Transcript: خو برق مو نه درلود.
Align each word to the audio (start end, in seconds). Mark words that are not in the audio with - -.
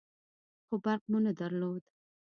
خو 0.67 0.75
برق 0.83 1.01
مو 1.11 1.19
نه 1.25 1.31
درلود. 1.39 1.83